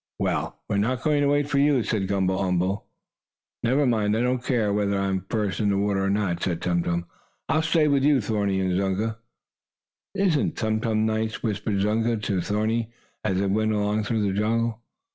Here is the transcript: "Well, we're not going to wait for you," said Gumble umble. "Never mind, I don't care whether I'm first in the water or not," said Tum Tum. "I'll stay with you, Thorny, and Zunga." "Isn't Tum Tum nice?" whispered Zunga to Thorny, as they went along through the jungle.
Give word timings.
"Well, 0.17 0.59
we're 0.67 0.77
not 0.79 1.03
going 1.03 1.21
to 1.21 1.27
wait 1.27 1.47
for 1.47 1.59
you," 1.59 1.83
said 1.83 2.07
Gumble 2.07 2.39
umble. 2.39 2.87
"Never 3.61 3.85
mind, 3.85 4.17
I 4.17 4.21
don't 4.21 4.43
care 4.43 4.73
whether 4.73 4.97
I'm 4.97 5.27
first 5.29 5.59
in 5.59 5.69
the 5.69 5.77
water 5.77 6.03
or 6.05 6.09
not," 6.09 6.41
said 6.41 6.59
Tum 6.59 6.81
Tum. 6.81 7.05
"I'll 7.47 7.61
stay 7.61 7.87
with 7.87 8.03
you, 8.03 8.19
Thorny, 8.19 8.59
and 8.59 8.75
Zunga." 8.75 9.19
"Isn't 10.15 10.57
Tum 10.57 10.81
Tum 10.81 11.05
nice?" 11.05 11.43
whispered 11.43 11.81
Zunga 11.81 12.17
to 12.17 12.41
Thorny, 12.41 12.91
as 13.23 13.39
they 13.39 13.45
went 13.45 13.73
along 13.73 14.03
through 14.05 14.23
the 14.25 14.33
jungle. 14.39 14.81